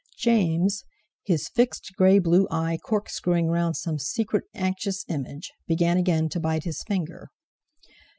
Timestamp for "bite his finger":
6.39-7.29